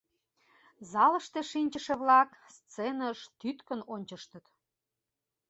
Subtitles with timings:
[0.91, 4.45] Залыште шинчыше-влак сценыш тӱткын ончыштыт.